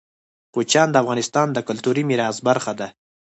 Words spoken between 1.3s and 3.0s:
د کلتوري میراث برخه ده.